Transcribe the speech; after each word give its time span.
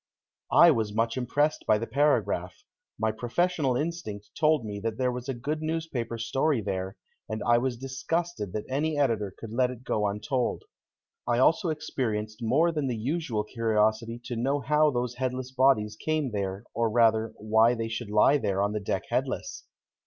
I 0.55 0.71
was 0.71 0.95
much 0.95 1.15
impressed 1.15 1.65
by 1.67 1.77
the 1.77 1.85
paragraph. 1.85 2.63
My 2.97 3.11
professional 3.11 3.75
instinct 3.77 4.31
told 4.33 4.65
me 4.65 4.79
that 4.79 4.97
there 4.97 5.11
was 5.11 5.29
a 5.29 5.35
good 5.35 5.61
newspaper 5.61 6.17
story 6.17 6.59
there, 6.59 6.97
and 7.29 7.43
I 7.43 7.59
was 7.59 7.77
disgusted 7.77 8.51
that 8.53 8.65
any 8.67 8.97
editor 8.97 9.31
could 9.37 9.51
let 9.53 9.69
it 9.69 9.83
go 9.83 10.07
untold. 10.07 10.63
I 11.27 11.37
also 11.37 11.69
experienced 11.69 12.41
more 12.41 12.71
than 12.71 12.89
usual 12.89 13.43
curiosity 13.43 14.19
to 14.25 14.35
know 14.35 14.59
how 14.61 14.89
those 14.89 15.17
headless 15.17 15.51
bodies 15.51 15.95
came 15.95 16.31
there, 16.31 16.63
or 16.73 16.89
rather, 16.89 17.31
why 17.35 17.75
they 17.75 17.87
should 17.87 18.09
lie 18.09 18.39
there 18.39 18.63
on 18.63 18.71
the 18.73 18.79
deck 18.79 19.03
headless. 19.09 19.65